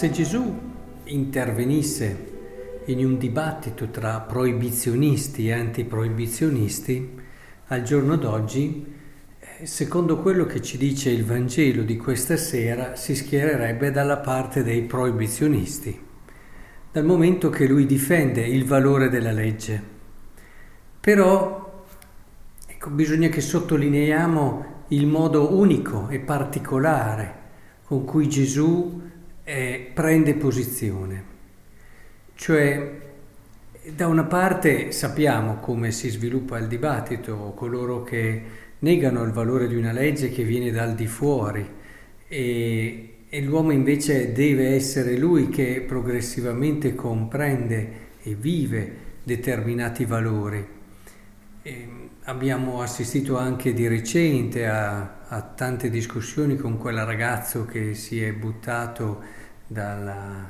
se 0.00 0.10
Gesù 0.10 0.58
intervenisse 1.04 2.28
in 2.86 3.04
un 3.04 3.18
dibattito 3.18 3.90
tra 3.90 4.18
proibizionisti 4.20 5.48
e 5.48 5.52
antiproibizionisti, 5.52 7.20
al 7.66 7.82
giorno 7.82 8.16
d'oggi, 8.16 8.94
eh, 9.38 9.66
secondo 9.66 10.16
quello 10.20 10.46
che 10.46 10.62
ci 10.62 10.78
dice 10.78 11.10
il 11.10 11.26
Vangelo 11.26 11.82
di 11.82 11.98
questa 11.98 12.38
sera, 12.38 12.96
si 12.96 13.14
schiererebbe 13.14 13.90
dalla 13.90 14.16
parte 14.16 14.62
dei 14.62 14.84
proibizionisti, 14.84 16.00
dal 16.92 17.04
momento 17.04 17.50
che 17.50 17.66
lui 17.66 17.84
difende 17.84 18.40
il 18.40 18.64
valore 18.64 19.10
della 19.10 19.32
legge. 19.32 19.82
Però 20.98 21.84
ecco, 22.66 22.88
bisogna 22.88 23.28
che 23.28 23.42
sottolineiamo 23.42 24.84
il 24.88 25.06
modo 25.06 25.54
unico 25.54 26.08
e 26.08 26.20
particolare 26.20 27.34
con 27.84 28.06
cui 28.06 28.30
Gesù 28.30 29.08
eh, 29.50 29.90
prende 29.92 30.34
posizione. 30.34 31.24
Cioè, 32.36 32.90
da 33.92 34.06
una 34.06 34.22
parte 34.24 34.92
sappiamo 34.92 35.56
come 35.56 35.90
si 35.90 36.08
sviluppa 36.08 36.56
il 36.58 36.68
dibattito, 36.68 37.52
coloro 37.56 38.04
che 38.04 38.42
negano 38.78 39.24
il 39.24 39.32
valore 39.32 39.66
di 39.66 39.74
una 39.74 39.90
legge 39.90 40.30
che 40.30 40.44
viene 40.44 40.70
dal 40.70 40.94
di 40.94 41.06
fuori 41.08 41.68
e, 42.28 43.14
e 43.28 43.42
l'uomo 43.42 43.72
invece 43.72 44.32
deve 44.32 44.68
essere 44.68 45.16
lui 45.16 45.48
che 45.48 45.84
progressivamente 45.86 46.94
comprende 46.94 48.08
e 48.22 48.34
vive 48.34 48.92
determinati 49.24 50.04
valori. 50.04 50.78
E 51.62 51.88
abbiamo 52.24 52.80
assistito 52.80 53.36
anche 53.36 53.74
di 53.74 53.86
recente 53.86 54.66
a, 54.66 55.26
a 55.28 55.42
tante 55.42 55.90
discussioni 55.90 56.56
con 56.56 56.78
quel 56.78 57.04
ragazzo 57.04 57.66
che 57.66 57.92
si 57.94 58.22
è 58.22 58.32
buttato 58.32 59.22
dalla, 59.66 60.48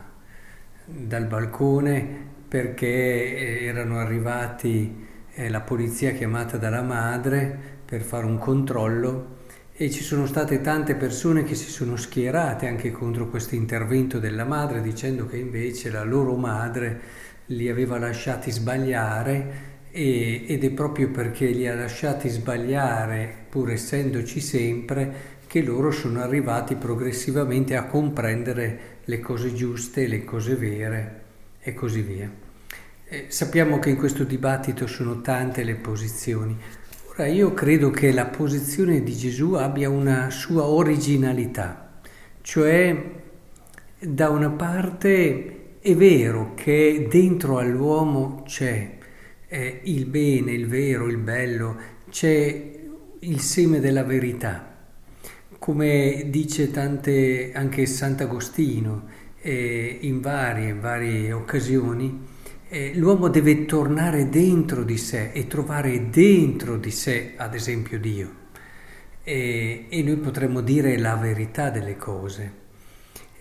dal 0.85 1.27
balcone 1.27 2.29
perché 2.47 3.65
erano 3.65 3.99
arrivati 3.99 5.05
eh, 5.33 5.49
la 5.49 5.61
polizia 5.63 6.13
chiamata 6.13 6.59
dalla 6.59 6.83
madre 6.83 7.59
per 7.85 8.03
fare 8.03 8.27
un 8.27 8.39
controllo 8.39 9.39
e 9.73 9.91
ci 9.91 10.05
sono 10.05 10.27
state 10.27 10.61
tante 10.61 10.95
persone 10.95 11.43
che 11.43 11.57
si 11.57 11.71
sono 11.71 11.97
schierate 11.97 12.69
anche 12.69 12.93
contro 12.93 13.29
questo 13.29 13.57
intervento 13.57 14.21
della 14.21 14.45
madre 14.45 14.81
dicendo 14.81 15.27
che 15.27 15.39
invece 15.39 15.91
la 15.91 16.05
loro 16.05 16.37
madre 16.37 17.01
li 17.47 17.69
aveva 17.69 17.99
lasciati 17.99 18.53
sbagliare 18.53 19.70
e, 19.91 20.45
ed 20.47 20.65
è 20.65 20.71
proprio 20.71 21.11
perché 21.11 21.47
li 21.47 21.67
ha 21.67 21.75
lasciati 21.75 22.29
sbagliare 22.29 23.47
pur 23.49 23.71
essendoci 23.71 24.41
sempre 24.41 25.39
che 25.47 25.63
loro 25.63 25.91
sono 25.91 26.21
arrivati 26.21 26.77
progressivamente 26.77 27.75
a 27.75 27.87
comprendere 27.87 28.99
le 29.05 29.19
cose 29.19 29.53
giuste, 29.53 30.07
le 30.07 30.25
cose 30.25 30.55
vere 30.55 31.23
e 31.61 31.75
così 31.75 32.03
via. 32.03 32.31
E 33.09 33.25
sappiamo 33.29 33.81
che 33.81 33.91
in 33.91 33.97
questo 33.97 34.23
dibattito 34.23 34.87
sono 34.87 35.21
tante 35.21 35.65
le 35.65 35.75
posizioni. 35.75 36.57
Ora 37.09 37.27
io 37.27 37.53
credo 37.53 37.91
che 37.91 38.13
la 38.13 38.27
posizione 38.27 39.03
di 39.03 39.17
Gesù 39.17 39.55
abbia 39.55 39.91
una 39.91 40.31
sua 40.31 40.67
originalità, 40.67 42.01
cioè 42.43 42.97
da 43.99 44.31
una 44.31 44.51
parte 44.51 45.79
è 45.81 45.95
vero 45.97 46.55
che 46.55 47.09
dentro 47.11 47.59
all'uomo 47.59 48.45
c'è 48.47 48.99
eh, 49.51 49.81
il 49.85 50.07
bene, 50.07 50.53
il 50.53 50.67
vero, 50.67 51.07
il 51.09 51.19
bello, 51.19 51.77
c'è 52.09 52.79
il 53.19 53.41
seme 53.41 53.81
della 53.81 54.05
verità 54.05 54.71
come 55.61 56.29
dice 56.31 56.71
tante, 56.71 57.53
anche 57.53 57.85
Sant'Agostino 57.85 59.09
eh, 59.43 59.99
in, 60.01 60.23
varie, 60.23 60.71
in 60.71 60.81
varie 60.81 61.33
occasioni, 61.33 62.27
eh, 62.67 62.93
l'uomo 62.95 63.29
deve 63.29 63.67
tornare 63.67 64.31
dentro 64.31 64.85
di 64.85 64.97
sé 64.97 65.33
e 65.33 65.47
trovare 65.47 66.09
dentro 66.09 66.79
di 66.79 66.91
sé, 66.91 67.35
ad 67.37 67.55
esempio, 67.55 68.01
Dio. 68.01 68.39
E, 69.23 69.85
e 69.91 70.03
noi 70.03 70.17
potremmo 70.17 70.63
dire 70.63 70.97
la 70.99 71.17
verità 71.17 71.69
delle 71.69 71.99
cose. 71.99 72.53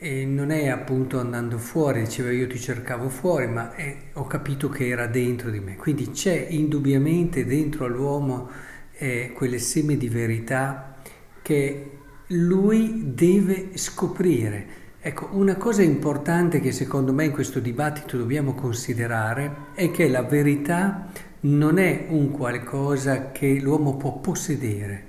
E 0.02 0.24
non 0.24 0.50
è 0.52 0.70
appunto 0.70 1.20
andando 1.20 1.58
fuori, 1.58 2.04
diceva 2.04 2.32
io 2.32 2.48
ti 2.48 2.58
cercavo 2.58 3.10
fuori, 3.10 3.48
ma 3.48 3.76
è, 3.76 3.98
ho 4.14 4.26
capito 4.28 4.70
che 4.70 4.88
era 4.88 5.08
dentro 5.08 5.50
di 5.50 5.60
me. 5.60 5.76
Quindi 5.76 6.12
c'è 6.12 6.48
indubbiamente 6.50 7.46
dentro 7.46 7.84
all'uomo 7.84 8.50
eh, 8.94 9.34
quelle 9.36 9.60
seme 9.60 9.98
di 9.98 10.08
verità 10.08 10.96
che 11.42 11.98
lui 12.28 13.14
deve 13.14 13.72
scoprire. 13.74 14.78
Ecco, 15.02 15.32
una 15.34 15.58
cosa 15.58 15.82
importante 15.82 16.62
che 16.62 16.72
secondo 16.72 17.12
me 17.12 17.26
in 17.26 17.32
questo 17.32 17.60
dibattito 17.60 18.16
dobbiamo 18.16 18.54
considerare 18.54 19.68
è 19.74 19.92
che 19.92 20.08
la 20.08 20.24
verità 20.24 21.10
non 21.42 21.78
è 21.78 22.06
un 22.08 22.32
qualcosa 22.32 23.32
che 23.32 23.60
l'uomo 23.60 23.98
può 23.98 24.20
possedere, 24.20 25.04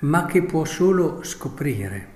ma 0.00 0.24
che 0.24 0.42
può 0.44 0.64
solo 0.64 1.22
scoprire. 1.22 2.13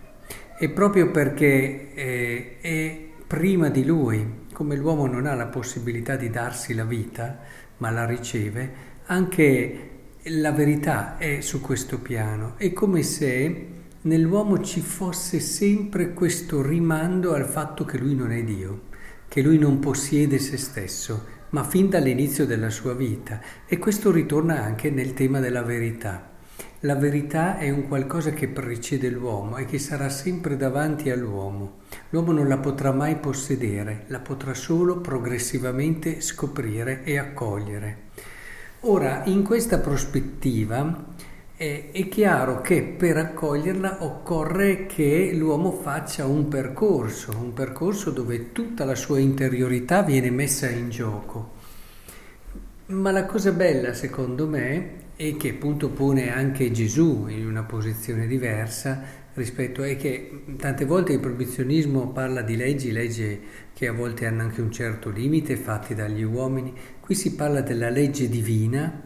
E 0.60 0.68
proprio 0.70 1.12
perché 1.12 1.94
eh, 1.94 2.56
è 2.60 3.00
prima 3.28 3.68
di 3.68 3.84
lui, 3.84 4.46
come 4.52 4.74
l'uomo 4.74 5.06
non 5.06 5.26
ha 5.26 5.34
la 5.34 5.46
possibilità 5.46 6.16
di 6.16 6.30
darsi 6.30 6.74
la 6.74 6.84
vita, 6.84 7.38
ma 7.76 7.90
la 7.90 8.04
riceve, 8.04 8.72
anche 9.06 9.90
la 10.22 10.50
verità 10.50 11.16
è 11.16 11.40
su 11.42 11.60
questo 11.60 12.00
piano. 12.00 12.54
È 12.56 12.72
come 12.72 13.04
se 13.04 13.66
nell'uomo 14.02 14.60
ci 14.60 14.80
fosse 14.80 15.38
sempre 15.38 16.12
questo 16.12 16.60
rimando 16.60 17.34
al 17.34 17.46
fatto 17.46 17.84
che 17.84 17.96
lui 17.96 18.16
non 18.16 18.32
è 18.32 18.42
Dio, 18.42 18.86
che 19.28 19.42
lui 19.42 19.58
non 19.58 19.78
possiede 19.78 20.40
se 20.40 20.56
stesso, 20.56 21.24
ma 21.50 21.62
fin 21.62 21.88
dall'inizio 21.88 22.46
della 22.46 22.70
sua 22.70 22.94
vita. 22.94 23.40
E 23.64 23.78
questo 23.78 24.10
ritorna 24.10 24.60
anche 24.60 24.90
nel 24.90 25.14
tema 25.14 25.38
della 25.38 25.62
verità. 25.62 26.36
La 26.80 26.94
verità 26.94 27.58
è 27.58 27.70
un 27.70 27.88
qualcosa 27.88 28.30
che 28.30 28.46
precede 28.46 29.10
l'uomo 29.10 29.56
e 29.56 29.64
che 29.64 29.78
sarà 29.78 30.08
sempre 30.08 30.56
davanti 30.56 31.10
all'uomo. 31.10 31.78
L'uomo 32.10 32.30
non 32.30 32.46
la 32.46 32.58
potrà 32.58 32.92
mai 32.92 33.16
possedere, 33.16 34.04
la 34.06 34.20
potrà 34.20 34.54
solo 34.54 34.98
progressivamente 34.98 36.20
scoprire 36.20 37.02
e 37.02 37.18
accogliere. 37.18 37.96
Ora, 38.82 39.22
in 39.24 39.42
questa 39.42 39.78
prospettiva, 39.78 41.04
è, 41.56 41.88
è 41.90 42.08
chiaro 42.08 42.60
che 42.60 42.82
per 42.84 43.16
accoglierla 43.16 44.04
occorre 44.04 44.86
che 44.86 45.32
l'uomo 45.34 45.72
faccia 45.72 46.26
un 46.26 46.46
percorso, 46.46 47.32
un 47.36 47.52
percorso 47.52 48.12
dove 48.12 48.52
tutta 48.52 48.84
la 48.84 48.94
sua 48.94 49.18
interiorità 49.18 50.02
viene 50.02 50.30
messa 50.30 50.68
in 50.68 50.90
gioco. 50.90 51.56
Ma 52.86 53.10
la 53.10 53.26
cosa 53.26 53.50
bella, 53.50 53.92
secondo 53.92 54.46
me, 54.46 55.06
e 55.20 55.36
che 55.36 55.50
appunto 55.50 55.90
pone 55.90 56.30
anche 56.30 56.70
Gesù 56.70 57.26
in 57.26 57.44
una 57.44 57.64
posizione 57.64 58.28
diversa 58.28 59.02
rispetto 59.34 59.82
a 59.82 59.86
che 59.94 60.44
tante 60.56 60.84
volte 60.84 61.12
il 61.12 61.18
proibizionismo 61.18 62.12
parla 62.12 62.40
di 62.42 62.54
leggi, 62.54 62.92
leggi 62.92 63.40
che 63.74 63.88
a 63.88 63.92
volte 63.92 64.26
hanno 64.26 64.42
anche 64.42 64.60
un 64.60 64.70
certo 64.70 65.10
limite 65.10 65.56
fatti 65.56 65.96
dagli 65.96 66.22
uomini, 66.22 66.72
qui 67.00 67.16
si 67.16 67.34
parla 67.34 67.62
della 67.62 67.90
legge 67.90 68.28
divina 68.28 69.02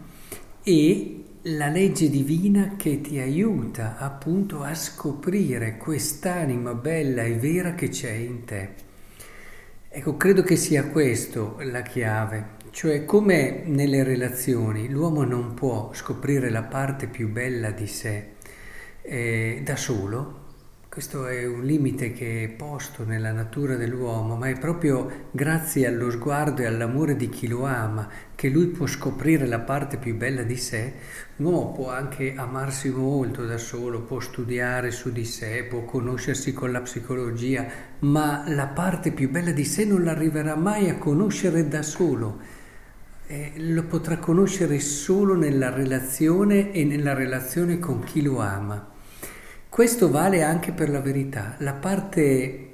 e 0.63 1.25
la 1.45 1.69
legge 1.69 2.11
divina 2.11 2.75
che 2.77 3.01
ti 3.01 3.19
aiuta 3.19 3.97
appunto 3.97 4.63
a 4.63 4.75
scoprire 4.75 5.79
quest'anima 5.79 6.75
bella 6.75 7.23
e 7.23 7.37
vera 7.37 7.75
che 7.75 7.89
c'è 7.89 8.13
in 8.13 8.45
te. 8.45 8.69
Ecco, 9.89 10.19
credo 10.19 10.43
che 10.43 10.57
sia 10.57 10.89
questo 10.89 11.57
la 11.63 11.81
chiave, 11.81 12.61
cioè 12.73 13.05
come 13.05 13.65
nelle 13.67 14.03
relazioni 14.03 14.89
l'uomo 14.89 15.25
non 15.25 15.53
può 15.53 15.91
scoprire 15.93 16.49
la 16.49 16.63
parte 16.63 17.07
più 17.07 17.29
bella 17.29 17.71
di 17.71 17.87
sé 17.87 18.31
eh, 19.03 19.61
da 19.63 19.77
solo, 19.77 20.41
questo 20.89 21.27
è 21.27 21.47
un 21.47 21.65
limite 21.65 22.13
che 22.13 22.45
è 22.45 22.49
posto 22.49 23.05
nella 23.05 23.33
natura 23.33 23.77
dell'uomo, 23.77 24.37
ma 24.37 24.49
è 24.49 24.59
proprio 24.59 25.29
grazie 25.31 25.87
allo 25.87 26.11
sguardo 26.11 26.63
e 26.63 26.67
all'amore 26.67 27.17
di 27.17 27.29
chi 27.29 27.47
lo 27.47 27.65
ama 27.65 28.09
che 28.35 28.49
lui 28.49 28.67
può 28.67 28.87
scoprire 28.87 29.47
la 29.47 29.61
parte 29.61 29.99
più 29.99 30.17
bella 30.17 30.43
di 30.43 30.57
sé. 30.57 30.93
L'uomo 31.37 31.73
può 31.73 31.91
anche 31.91 32.35
amarsi 32.37 32.91
molto 32.91 33.45
da 33.45 33.59
solo, 33.59 34.03
può 34.03 34.21
studiare 34.21 34.91
su 34.91 35.13
di 35.13 35.25
sé, 35.25 35.65
può 35.65 35.85
conoscersi 35.85 36.53
con 36.53 36.73
la 36.73 36.81
psicologia, 36.81 37.67
ma 38.01 38.45
la 38.47 38.67
parte 38.67 39.13
più 39.13 39.31
bella 39.31 39.53
di 39.53 39.65
sé 39.65 39.85
non 39.85 40.05
l'arriverà 40.05 40.57
mai 40.57 40.89
a 40.89 40.97
conoscere 40.97 41.69
da 41.69 41.83
solo. 41.83 42.61
Eh, 43.33 43.53
lo 43.57 43.85
potrà 43.85 44.19
conoscere 44.19 44.79
solo 44.79 45.35
nella 45.35 45.71
relazione 45.71 46.71
e 46.71 46.85
nella 46.85 47.15
relazione 47.15 47.79
con 47.79 48.05
chi 48.05 48.21
lo 48.21 48.41
ama. 48.41 48.91
Questo 49.71 50.11
vale 50.11 50.43
anche 50.43 50.73
per 50.73 50.91
la 50.91 51.01
verità. 51.01 51.55
La 51.61 51.73
parte 51.73 52.69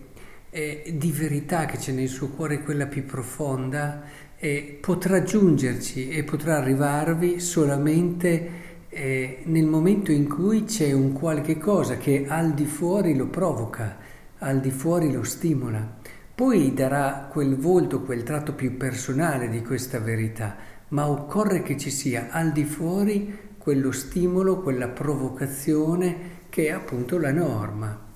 eh, 0.50 0.94
di 0.96 1.12
verità 1.12 1.64
che 1.66 1.76
c'è 1.76 1.92
nel 1.92 2.08
suo 2.08 2.30
cuore, 2.30 2.64
quella 2.64 2.86
più 2.86 3.04
profonda, 3.04 4.02
eh, 4.36 4.78
potrà 4.80 5.22
giungerci 5.22 6.08
e 6.08 6.24
potrà 6.24 6.56
arrivarvi 6.56 7.38
solamente 7.38 8.50
eh, 8.88 9.42
nel 9.44 9.66
momento 9.66 10.10
in 10.10 10.28
cui 10.28 10.64
c'è 10.64 10.90
un 10.90 11.12
qualche 11.12 11.56
cosa 11.58 11.98
che 11.98 12.24
al 12.26 12.52
di 12.54 12.64
fuori 12.64 13.14
lo 13.14 13.28
provoca, 13.28 13.96
al 14.38 14.58
di 14.58 14.72
fuori 14.72 15.12
lo 15.12 15.22
stimola. 15.22 15.98
Poi 16.38 16.72
darà 16.72 17.26
quel 17.28 17.56
volto, 17.56 18.02
quel 18.02 18.22
tratto 18.22 18.52
più 18.52 18.76
personale 18.76 19.48
di 19.48 19.60
questa 19.60 19.98
verità, 19.98 20.54
ma 20.90 21.10
occorre 21.10 21.62
che 21.62 21.76
ci 21.76 21.90
sia 21.90 22.28
al 22.30 22.52
di 22.52 22.62
fuori 22.62 23.36
quello 23.58 23.90
stimolo, 23.90 24.60
quella 24.60 24.86
provocazione 24.86 26.44
che 26.48 26.68
è 26.68 26.70
appunto 26.70 27.18
la 27.18 27.32
norma. 27.32 28.06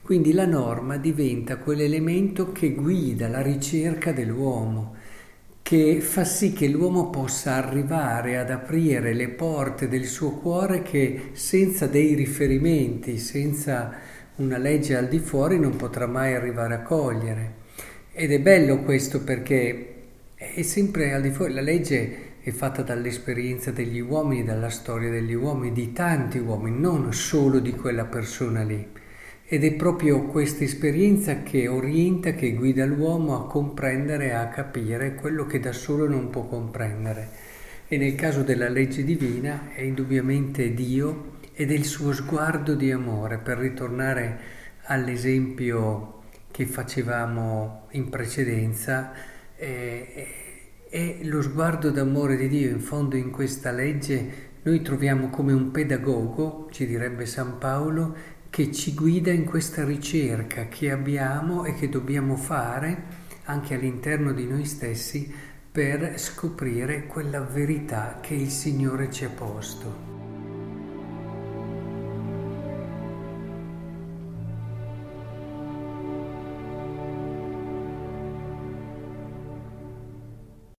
Quindi 0.00 0.32
la 0.32 0.46
norma 0.46 0.96
diventa 0.96 1.58
quell'elemento 1.58 2.50
che 2.50 2.72
guida 2.72 3.28
la 3.28 3.42
ricerca 3.42 4.10
dell'uomo, 4.10 4.94
che 5.60 6.00
fa 6.00 6.24
sì 6.24 6.54
che 6.54 6.68
l'uomo 6.68 7.10
possa 7.10 7.56
arrivare 7.56 8.38
ad 8.38 8.48
aprire 8.48 9.12
le 9.12 9.28
porte 9.28 9.86
del 9.86 10.06
suo 10.06 10.30
cuore 10.30 10.80
che 10.80 11.32
senza 11.34 11.86
dei 11.86 12.14
riferimenti, 12.14 13.18
senza 13.18 13.92
una 14.36 14.56
legge 14.56 14.96
al 14.96 15.08
di 15.08 15.18
fuori 15.18 15.60
non 15.60 15.76
potrà 15.76 16.06
mai 16.06 16.32
arrivare 16.32 16.72
a 16.72 16.80
cogliere. 16.80 17.64
Ed 18.18 18.32
è 18.32 18.40
bello 18.40 18.78
questo 18.78 19.22
perché 19.22 19.94
è 20.36 20.62
sempre 20.62 21.12
al 21.12 21.20
di 21.20 21.28
fuori, 21.28 21.52
la 21.52 21.60
legge 21.60 22.38
è 22.40 22.50
fatta 22.50 22.80
dall'esperienza 22.80 23.72
degli 23.72 24.00
uomini, 24.00 24.42
dalla 24.42 24.70
storia 24.70 25.10
degli 25.10 25.34
uomini, 25.34 25.74
di 25.74 25.92
tanti 25.92 26.38
uomini, 26.38 26.80
non 26.80 27.12
solo 27.12 27.58
di 27.58 27.72
quella 27.72 28.06
persona 28.06 28.62
lì. 28.62 28.88
Ed 29.44 29.64
è 29.64 29.72
proprio 29.74 30.22
questa 30.22 30.64
esperienza 30.64 31.42
che 31.42 31.68
orienta, 31.68 32.32
che 32.32 32.54
guida 32.54 32.86
l'uomo 32.86 33.36
a 33.36 33.46
comprendere, 33.46 34.32
a 34.32 34.48
capire 34.48 35.14
quello 35.14 35.44
che 35.44 35.60
da 35.60 35.72
solo 35.72 36.08
non 36.08 36.30
può 36.30 36.46
comprendere. 36.46 37.28
E 37.86 37.98
nel 37.98 38.14
caso 38.14 38.42
della 38.42 38.70
legge 38.70 39.04
divina 39.04 39.72
è 39.74 39.82
indubbiamente 39.82 40.72
Dio 40.72 41.32
ed 41.52 41.70
è 41.70 41.74
il 41.74 41.84
suo 41.84 42.14
sguardo 42.14 42.74
di 42.74 42.90
amore, 42.90 43.36
per 43.36 43.58
ritornare 43.58 44.38
all'esempio 44.84 46.15
che 46.56 46.64
facevamo 46.64 47.88
in 47.90 48.08
precedenza, 48.08 49.12
eh, 49.56 50.26
è 50.88 51.18
lo 51.24 51.42
sguardo 51.42 51.90
d'amore 51.90 52.38
di 52.38 52.48
Dio. 52.48 52.70
In 52.70 52.80
fondo 52.80 53.14
in 53.14 53.30
questa 53.30 53.72
legge 53.72 54.54
noi 54.62 54.80
troviamo 54.80 55.28
come 55.28 55.52
un 55.52 55.70
pedagogo, 55.70 56.68
ci 56.70 56.86
direbbe 56.86 57.26
San 57.26 57.58
Paolo, 57.58 58.16
che 58.48 58.72
ci 58.72 58.94
guida 58.94 59.30
in 59.30 59.44
questa 59.44 59.84
ricerca 59.84 60.66
che 60.68 60.90
abbiamo 60.90 61.66
e 61.66 61.74
che 61.74 61.90
dobbiamo 61.90 62.36
fare 62.36 63.02
anche 63.44 63.74
all'interno 63.74 64.32
di 64.32 64.46
noi 64.46 64.64
stessi 64.64 65.30
per 65.70 66.18
scoprire 66.18 67.04
quella 67.04 67.40
verità 67.40 68.16
che 68.22 68.32
il 68.32 68.48
Signore 68.48 69.10
ci 69.10 69.26
ha 69.26 69.28
posto. 69.28 70.15